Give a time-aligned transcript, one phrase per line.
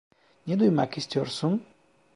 [0.47, 1.63] Ne duymak istiyorsun?